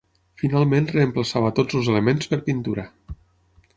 Finalment 0.43 0.87
reemplaçava 0.93 1.51
tots 1.59 1.77
els 1.81 1.91
elements 1.93 2.33
per 2.33 2.41
pintura. 2.49 2.87